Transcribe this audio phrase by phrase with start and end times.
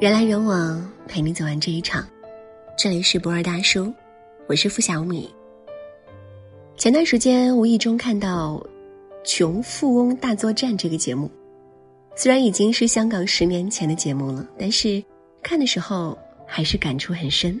[0.00, 2.02] 人来人往，陪你走完这一场。
[2.74, 3.92] 这里是博二大叔，
[4.48, 5.28] 我是付小米。
[6.78, 8.54] 前段时间无意中看到
[9.30, 11.30] 《穷富翁大作战》这个节目，
[12.16, 15.04] 虽然已经是香港十年前的节目了，但是
[15.42, 17.60] 看的时候还是感触很深。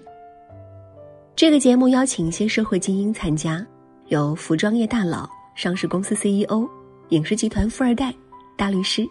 [1.36, 3.62] 这个节目邀请一些社会精英参加，
[4.06, 6.66] 有服装业大佬、上市公司 CEO、
[7.10, 8.14] 影视集团富二代、
[8.56, 9.06] 大律师。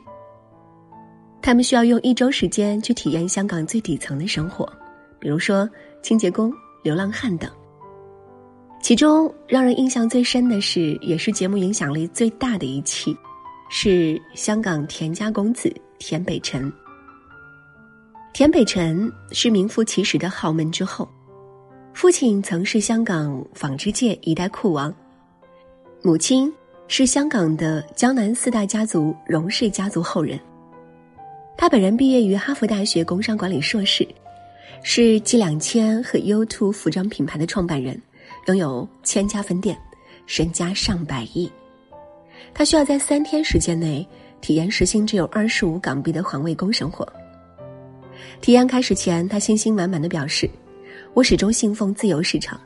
[1.41, 4.71] 他们需要用一周时间去体验香港最底层的生活，
[5.19, 5.67] 比如说
[6.01, 6.53] 清洁工、
[6.83, 7.49] 流浪汉等。
[8.81, 13.15] 其中让人印象最深的是，也是节目影响力最大的一期，
[13.69, 16.71] 是香港田家公子田北辰。
[18.33, 21.09] 田北辰是名副其实的豪门之后，
[21.93, 24.93] 父亲曾是香港纺织界一代酷王，
[26.01, 26.51] 母亲
[26.87, 30.39] 是香港的江南四大家族荣氏家族后人。
[31.61, 34.07] 他本人毕业于哈佛大学工商管理硕士，
[34.81, 38.01] 是 G 两千和 U Two 服装品牌的创办人，
[38.47, 39.77] 拥有千家分店，
[40.25, 41.51] 身家上百亿。
[42.53, 44.07] 他需要在三天时间内
[44.39, 47.05] 体验时薪只有二十五港币的环卫工生活。
[48.39, 50.49] 体验开始前，他信心满满的表示
[51.13, 52.57] ：“我始终信奉自由市场，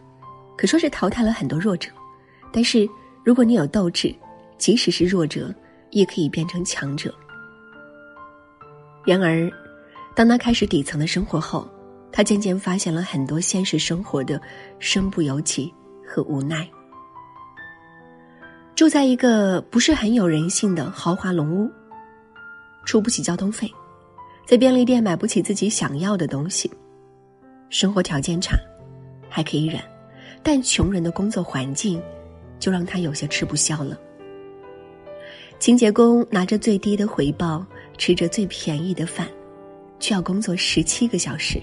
[0.56, 1.90] 可说是淘汰了很多弱者。
[2.52, 2.88] 但是
[3.24, 4.14] 如果你有斗志，
[4.60, 5.52] 即使是弱者，
[5.90, 7.12] 也可以变成强者。”
[9.06, 9.52] 然而，
[10.16, 11.68] 当他开始底层的生活后，
[12.12, 14.42] 他渐渐发现了很多现实生活的
[14.80, 15.74] 身不由己
[16.08, 16.66] 和无奈。
[18.76, 21.70] 住在一个不是很有人性的豪华龙屋，
[22.86, 23.70] 出不起交通费，
[24.48, 26.72] 在便利店买不起自己想要的东西，
[27.70, 28.58] 生活条件差，
[29.30, 29.82] 还可以忍，
[30.42, 32.02] 但穷人的工作环境，
[32.58, 33.98] 就让他有些吃不消了。
[35.60, 37.66] 清洁工拿着最低的回报。
[37.98, 39.28] 吃着最便宜的饭，
[40.00, 41.62] 却要工作十七个小时。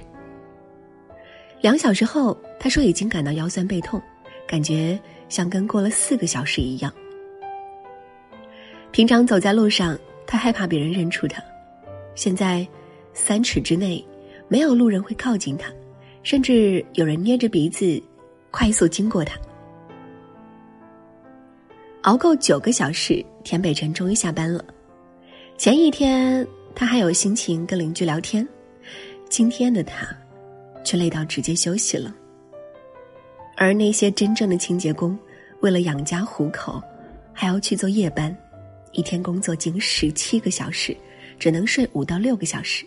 [1.60, 4.00] 两小时后，他说已经感到腰酸背痛，
[4.46, 6.92] 感觉像跟过了四个小时一样。
[8.92, 11.42] 平常走在路上，他害怕别人认出他，
[12.14, 12.66] 现在
[13.12, 14.04] 三尺之内
[14.48, 15.70] 没有路人会靠近他，
[16.22, 18.02] 甚至有人捏着鼻子
[18.50, 19.38] 快速经过他。
[22.02, 24.64] 熬够九个小时，田北辰终于下班了。
[25.60, 28.48] 前一天他还有心情跟邻居聊天，
[29.28, 30.08] 今天的他
[30.82, 32.14] 却累到直接休息了。
[33.58, 35.18] 而那些真正的清洁工，
[35.60, 36.82] 为了养家糊口，
[37.30, 38.34] 还要去做夜班，
[38.92, 40.96] 一天工作仅十七个小时，
[41.38, 42.86] 只能睡五到六个小时。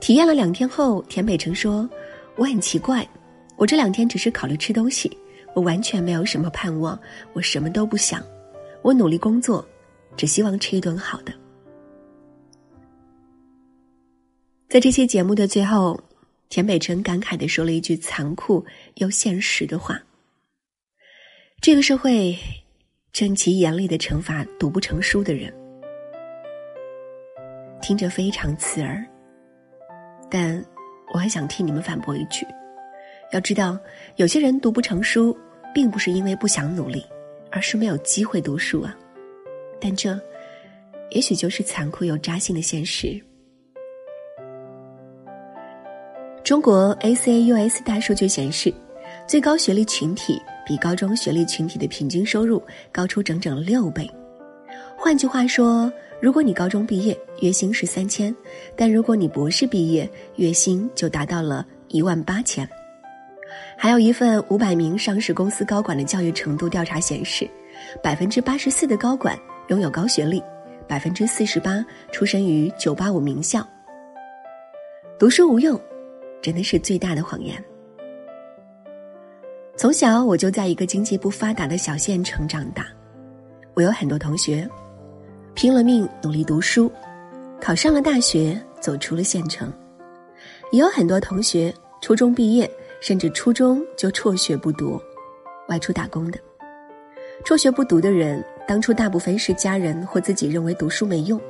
[0.00, 1.88] 体验了两天后，田北辰说
[2.36, 3.08] ：“我很奇怪，
[3.56, 5.10] 我这两天只是考虑吃东西，
[5.54, 7.00] 我完全没有什么盼望，
[7.32, 8.22] 我什么都不想，
[8.82, 9.66] 我努力工作。”
[10.16, 11.32] 只希望吃一顿好的。
[14.68, 16.00] 在这期节目的最后，
[16.48, 18.64] 田北辰感慨的说了一句残酷
[18.96, 20.00] 又现实的话
[21.60, 22.36] ：“这个社会
[23.12, 25.52] 正极严厉的惩罚读不成书的人。”
[27.82, 29.04] 听着非常刺耳，
[30.30, 30.64] 但
[31.12, 32.46] 我还想替你们反驳一句：
[33.32, 33.76] 要知道，
[34.16, 35.36] 有些人读不成书，
[35.74, 37.04] 并不是因为不想努力，
[37.50, 38.96] 而是没有机会读书啊。
[39.80, 40.20] 但这，
[41.10, 43.20] 也许就是残酷又扎心的现实。
[46.44, 48.72] 中国 ACUS 大数据显示，
[49.26, 54.10] 最高学历群体比高中学历群体的平均收入高出整整六倍。
[54.96, 58.34] 换句话说，如果你高中毕业，月薪是三千；
[58.76, 62.68] 但如果你博士毕业，月薪就达到了一万八千。
[63.76, 67.48] 还有一份五百名上市公司高管的教育程度调查显示，
[68.02, 69.38] 百分之八十四的高管。
[69.70, 70.42] 拥有高学历，
[70.88, 73.64] 百分之四十八出身于九八五名校。
[75.16, 75.80] 读书无用，
[76.42, 77.56] 真的是最大的谎言。
[79.76, 82.84] 从小我就在一个经济不发达的小县城长大，
[83.74, 84.68] 我有很多同学，
[85.54, 86.90] 拼了命努力读书，
[87.60, 89.68] 考上了大学，走出了县城；
[90.72, 92.68] 也有很多同学初中毕业，
[93.00, 95.00] 甚至初中就辍学不读，
[95.68, 96.40] 外出打工的。
[97.44, 98.44] 辍学不读的人。
[98.70, 101.40] 当初大部分是家人或自己认为读书没用，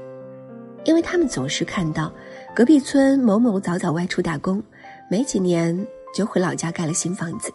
[0.84, 2.10] 因为他们总是看到
[2.54, 4.62] 隔壁村某某早早外出打工，
[5.10, 7.52] 没几年就回老家盖了新房子，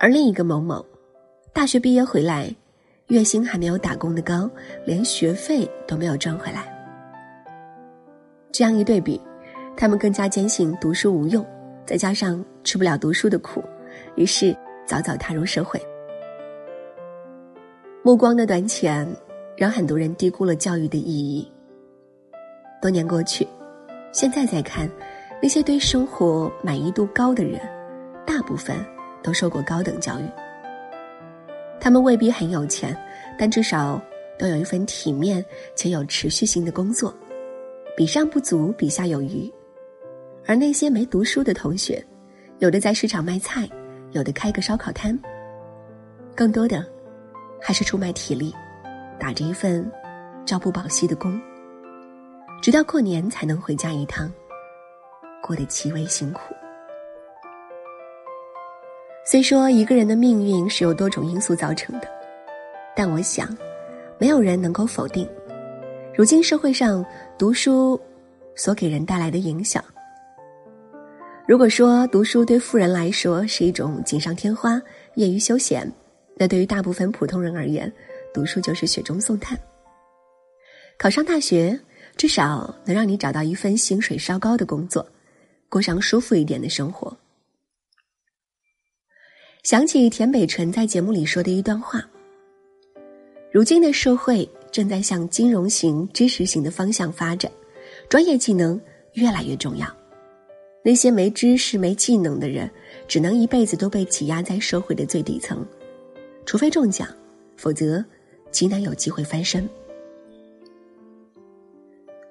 [0.00, 0.84] 而另一个某某，
[1.52, 2.52] 大学毕业回来，
[3.06, 4.50] 月薪还没有打工的高，
[4.84, 6.66] 连学费都没有赚回来。
[8.50, 9.22] 这样一对比，
[9.76, 11.46] 他们更加坚信读书无用，
[11.86, 13.62] 再加上吃不了读书的苦，
[14.16, 14.52] 于是
[14.84, 15.80] 早早踏入社会。
[18.02, 19.06] 目光的短浅，
[19.56, 21.46] 让很多人低估了教育的意义。
[22.80, 23.46] 多年过去，
[24.12, 24.88] 现在再看，
[25.42, 27.60] 那些对生活满意度高的人，
[28.24, 28.76] 大部分
[29.22, 30.22] 都受过高等教育。
[31.80, 32.96] 他们未必很有钱，
[33.36, 34.00] 但至少
[34.38, 37.12] 都有一份体面且有持续性的工作，
[37.96, 39.52] 比上不足，比下有余。
[40.46, 42.02] 而那些没读书的同学，
[42.60, 43.68] 有的在市场卖菜，
[44.12, 45.18] 有的开个烧烤摊，
[46.34, 46.84] 更多的
[47.60, 48.54] 还是出卖体力，
[49.18, 49.90] 打着一份
[50.46, 51.40] 朝不保夕的工，
[52.62, 54.32] 直到过年才能回家一趟，
[55.42, 56.54] 过得极为辛苦。
[59.24, 62.08] 虽说一个人的命运是由多种因素造成的，
[62.96, 63.54] 但我想，
[64.18, 65.28] 没有人能够否定，
[66.16, 67.04] 如今社会上
[67.36, 68.00] 读书
[68.54, 69.84] 所给人带来的影响。
[71.46, 74.80] 如果说读书对富人来说是一种锦上添花、
[75.14, 75.90] 业余休闲，
[76.38, 77.92] 那对于大部分普通人而言，
[78.32, 79.58] 读书就是雪中送炭。
[80.96, 81.78] 考上大学，
[82.16, 85.06] 至少能让你找到一份薪水稍高的工作，
[85.68, 87.16] 过上舒服一点的生活。
[89.64, 92.02] 想起田北辰在节目里说的一段话
[93.52, 97.50] ：“如今的社会正在向金融型、知识型的方向发展，
[98.08, 98.80] 专业技能
[99.14, 99.86] 越来越重要。
[100.84, 102.70] 那些没知识、没技能的人，
[103.06, 105.66] 只能一辈子都被挤压在社会的最底层，
[106.48, 107.06] 除非中奖，
[107.58, 108.02] 否则
[108.50, 109.68] 极难有机会翻身。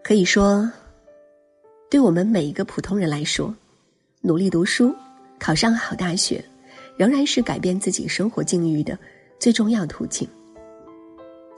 [0.04, 0.68] 可以说，
[1.88, 3.54] 对我们每一个普通人来说，
[4.22, 4.92] 努力读书，
[5.38, 6.44] 考上好大学。”
[6.98, 8.98] 仍然是改变自己生活境遇的
[9.38, 10.28] 最重要途径。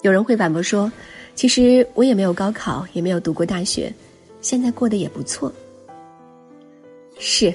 [0.01, 0.91] 有人会反驳说
[1.35, 3.89] ：“其实我也没有高考，也没有读过大学，
[4.41, 5.49] 现在过得也不错。”
[7.17, 7.53] 是，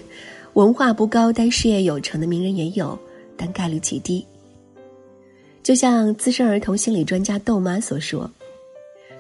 [0.55, 2.99] 文化不高但事业有成的名人也有，
[3.37, 4.25] 但概率极低。
[5.65, 8.31] 就像资深儿童心理专家豆妈所说：“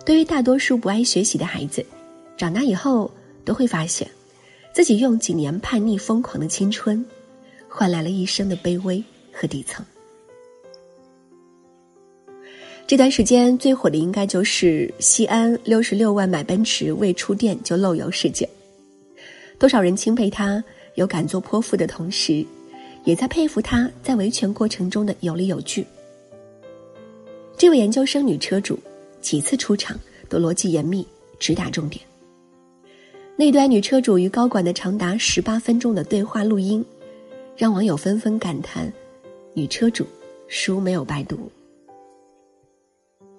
[0.07, 1.85] 对于大多数不爱学习的孩子，
[2.37, 3.11] 长大以后
[3.45, 4.07] 都会发现，
[4.73, 7.05] 自己用几年叛逆疯狂的青春。”
[7.77, 9.03] 换来了一生的卑微
[9.33, 9.85] 和底层。
[12.87, 18.49] 这段时间最火的应该就是西安六十六万买奔驰未出店就漏油事件。
[19.59, 20.63] 多少人钦佩他
[20.95, 22.47] 有敢做泼妇的同时，
[23.03, 25.85] 也在佩服他在维权过程中的有理有据。
[27.57, 28.79] 这位研究生女车主
[29.21, 29.99] 几次出场
[30.29, 31.07] 都逻辑严密，
[31.39, 32.05] 直达重点。
[33.37, 36.85] 那段女车主与高管的长达十八分钟的对话录音。
[37.57, 38.93] 让网友纷纷感叹
[39.55, 40.05] ：“女车主，
[40.49, 41.39] 书没有白读。”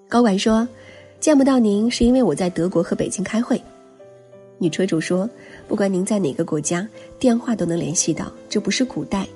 [0.08, 0.66] 高管说
[1.20, 3.60] ：“见不到您是因为我在德国和北京开会。”
[4.56, 5.28] 女车主说
[5.68, 6.88] ：“不管您在哪个国家，
[7.18, 9.28] 电话都能联系到，这不是古代。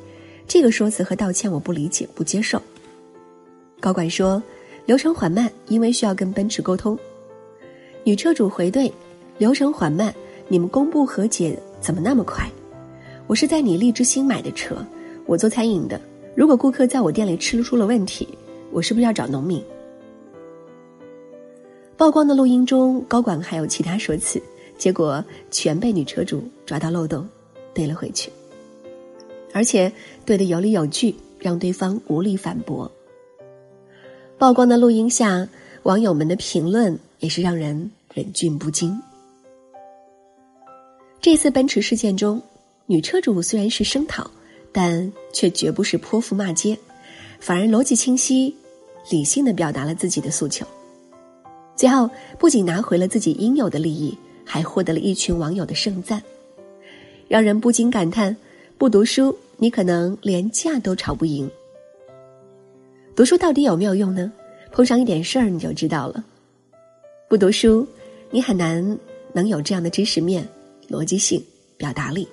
[0.49, 2.61] 这个说辞和道歉我不理解，不接受。”
[3.81, 4.43] 高管说
[4.87, 6.99] ：“流程缓慢，因为需要跟奔驰沟通。”
[8.05, 8.91] 女车主回怼
[9.38, 10.15] ：“流程缓慢，
[10.49, 12.50] 你们公布和解怎么那么快？”
[13.27, 14.85] 我是在你荔枝新买的车，
[15.27, 16.00] 我做餐饮的。
[16.35, 18.27] 如果顾客在我店里吃出了问题，
[18.73, 19.62] 我是不是要找农民？
[21.97, 24.43] 曝光的录音中，高管还有其他说辞，
[24.79, 27.29] 结果全被女车主抓到漏洞，
[27.75, 28.33] 怼了回去，
[29.53, 29.93] 而且
[30.26, 32.91] 怼的有理有据，让对方无力反驳。
[34.40, 35.46] 曝光的录音下，
[35.82, 38.99] 网友们的评论也是让人忍俊不禁。
[41.20, 42.40] 这次奔驰事件中。
[42.87, 44.30] 女车主虽然是声讨，
[44.73, 46.78] 但却绝不是泼妇骂街，
[47.38, 48.56] 反而逻辑清晰、
[49.11, 50.66] 理性的表达了自己的诉求。
[51.76, 56.23] 最后不仅拿回了自己应有的利益，还获得了一群网友的盛赞，
[57.28, 58.35] 让人不禁感叹：
[58.78, 61.49] 不读书，你可能连架都吵不赢。
[63.14, 64.33] 读书到底有没有用呢？
[64.73, 66.25] 碰上一点事儿你就知道了。
[67.29, 67.87] 不读书，
[68.31, 68.99] 你很难
[69.33, 70.47] 能有这样的知识面、
[70.88, 71.43] 逻辑性、
[71.76, 72.26] 表达力。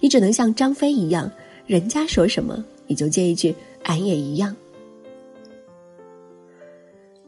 [0.00, 1.30] 你只能像张飞一样，
[1.66, 4.54] 人家说什么你就接一句“俺也一样”。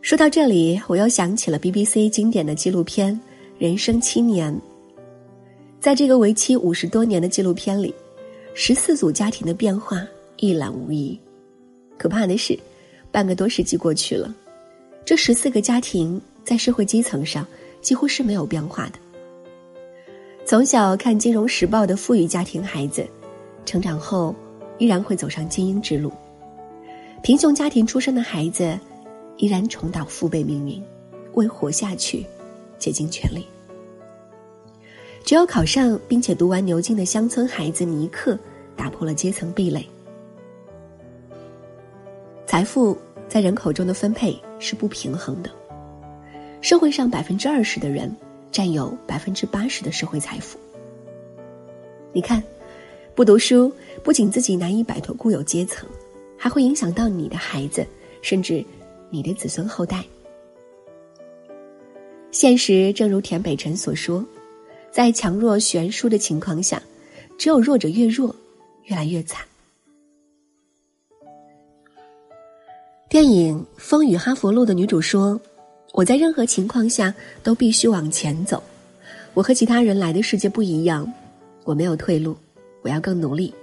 [0.02, 3.14] 说到这里，我又想起了 BBC 经典的纪录片
[3.58, 4.52] 《人生七年》。
[5.80, 7.94] 在这个为期五十多年的纪录片里，
[8.52, 10.04] 十四组家庭的变化
[10.36, 11.18] 一览无遗。
[11.98, 12.58] 可怕的是，
[13.10, 14.32] 半个多世纪过去了，
[15.04, 17.46] 这十四个家庭在社会基层上
[17.82, 18.92] 几乎是没有变化的。
[20.46, 23.06] 从小看《金融时报》的富裕家庭孩子，
[23.66, 24.34] 成长后
[24.78, 26.08] 依然会走上精英之路；
[27.22, 28.78] 贫穷家庭出身的孩子，
[29.36, 30.82] 依然重蹈父辈命运，
[31.34, 32.24] 为活下去
[32.78, 33.44] 竭尽全力。
[35.24, 38.38] 只有考上并且读完牛津的乡村孩子尼克，
[38.74, 39.86] 打破了阶层壁垒。
[42.48, 42.96] 财富
[43.28, 45.50] 在人口中的分配是不平衡的，
[46.62, 48.10] 社会上百分之二十的人
[48.50, 50.58] 占有百分之八十的社会财富。
[52.10, 52.42] 你看，
[53.14, 53.70] 不读书
[54.02, 55.86] 不仅自己难以摆脱固有阶层，
[56.38, 57.86] 还会影响到你的孩子，
[58.22, 58.64] 甚至
[59.10, 60.02] 你的子孙后代。
[62.30, 64.24] 现实正如田北辰所说，
[64.90, 66.82] 在强弱悬殊的情况下，
[67.36, 68.34] 只有弱者越弱，
[68.84, 69.44] 越来越惨。
[73.08, 75.40] 电影《风雨哈佛路》的女主说
[75.94, 78.62] ：“我在任何情况下都必须往前走。
[79.32, 81.10] 我和其他人来的世界不一样，
[81.64, 82.36] 我没有退路，
[82.82, 83.54] 我要更努力，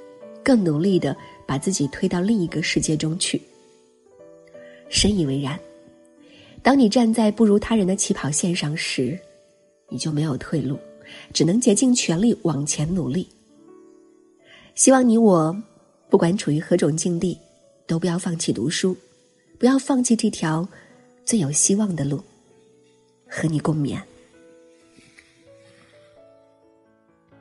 [0.44, 3.40] 更努力的把自己推到另一个世界中去。”
[4.90, 5.60] 深以为然。
[6.64, 9.16] 当你站在不如他人的起跑线上时，
[9.90, 10.80] 你就没有退路，
[11.34, 13.28] 只能竭尽全力往前努力。
[14.74, 15.56] 希望你我，
[16.10, 17.38] 不管处于何种境地，
[17.86, 18.98] 都不要放弃读书。
[19.58, 20.68] 不要放弃这条
[21.24, 22.22] 最有希望的路，
[23.28, 23.98] 和你共勉。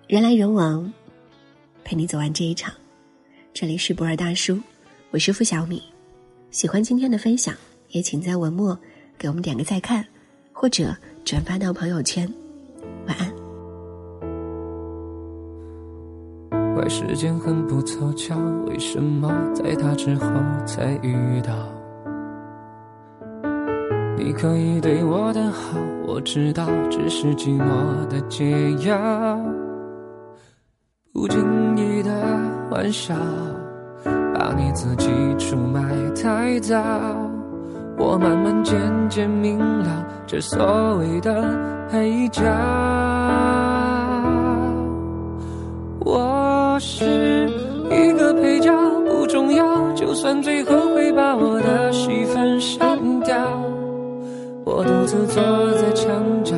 [0.07, 0.93] 人来人往，
[1.83, 2.73] 陪你走完这一场。
[3.53, 4.59] 这里是博尔大叔，
[5.11, 5.83] 我是付小米。
[6.51, 7.55] 喜欢今天的分享，
[7.89, 8.79] 也请在文末
[9.19, 10.07] 给我们点个再看，
[10.53, 12.33] 或者转发到朋友圈。
[13.07, 13.35] 晚安。
[16.75, 20.27] 怪时间很不凑巧，为什么在他之后
[20.65, 21.73] 才遇到？
[24.25, 28.99] 你可以对我的好，我知道只是寂寞的解药。
[31.13, 32.11] 不经意的
[32.71, 33.15] 玩笑，
[34.35, 35.83] 把你自己出卖
[36.17, 36.83] 太早。
[37.99, 42.43] 我慢慢渐渐明了，这所谓的配角。
[46.01, 47.47] 我是
[47.91, 48.73] 一个配角，
[49.05, 52.94] 不重要，就算最后会把我的戏份删掉。
[54.77, 55.41] 我独自坐
[55.79, 56.57] 在墙角，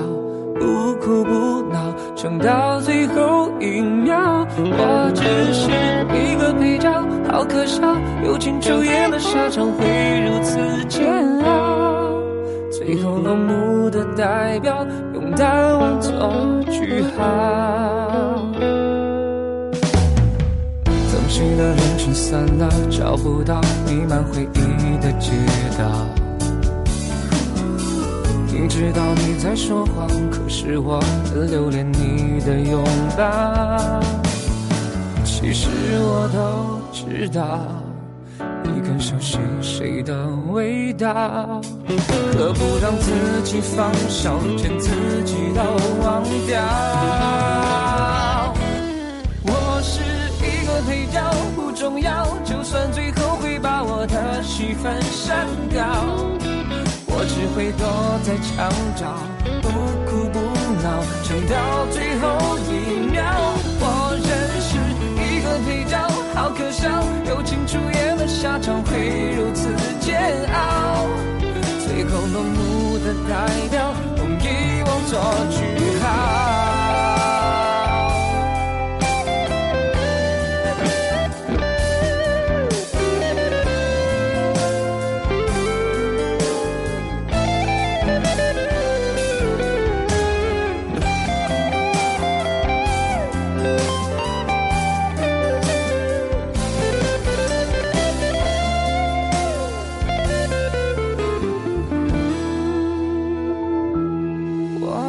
[0.55, 4.17] 不哭不闹，撑到最后一秒。
[4.57, 5.69] 我只是
[6.17, 6.91] 一个配角，
[7.31, 7.83] 好可笑，
[8.25, 9.85] 友情出演的下场会
[10.27, 10.57] 如此
[10.89, 11.07] 煎
[11.45, 12.09] 熬。
[12.71, 16.11] 最后落幕的代表，用淡忘做
[16.71, 18.49] 句号。
[21.11, 25.33] 曾经的人群散了，找不到弥漫回忆的街
[25.79, 26.26] 道。
[28.49, 32.85] 你知道你在说谎，可是我很留恋你的拥
[33.17, 34.01] 抱。
[35.25, 37.61] 其实我都知道，
[38.65, 41.61] 你更熟悉谁的味道。
[42.37, 43.11] 何不让自
[43.45, 44.91] 己放手，连自
[45.25, 45.61] 己都
[46.03, 46.63] 忘掉？
[49.45, 50.01] 我是
[50.41, 51.21] 一个配角，
[51.55, 55.85] 不重要，就算最后会把我的戏份删掉。
[57.57, 57.89] 会躲
[58.23, 59.07] 在墙角，
[59.63, 59.69] 不
[60.05, 60.39] 哭不
[60.83, 62.71] 闹，撑到最后一
[63.11, 63.25] 秒。
[63.81, 64.29] 我认
[64.61, 64.77] 识
[65.17, 65.97] 一个配角，
[66.35, 66.87] 好可笑，
[67.27, 69.71] 友情出演的下场会如此
[70.01, 70.21] 煎
[70.53, 71.07] 熬。
[71.89, 75.19] 最后落幕的代表，用遗忘做
[75.51, 75.65] 句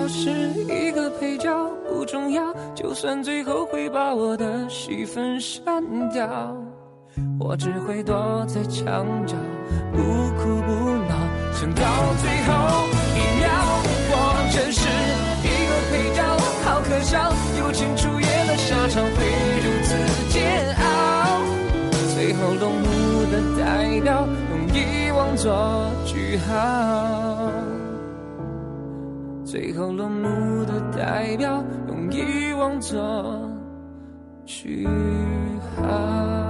[0.08, 6.56] 是一个配角不重要，就算最后会把我的戏份删掉，
[7.40, 9.36] 我只会躲在墙角，
[9.92, 9.98] 不
[10.38, 10.72] 哭不
[11.08, 11.16] 闹，
[11.54, 11.84] 撑到
[12.22, 13.48] 最后一秒。
[14.10, 14.14] 我
[14.54, 14.88] 真是
[15.44, 16.24] 一个配角，
[16.64, 19.10] 好可笑，友情出演的下场会
[19.64, 19.90] 如此
[20.30, 20.84] 煎熬。
[22.16, 22.86] 最后落幕
[23.32, 27.77] 的代表，用遗忘做句号。
[29.48, 33.50] 最后落幕的代表，用遗忘做
[34.46, 34.86] 句
[35.78, 36.47] 号。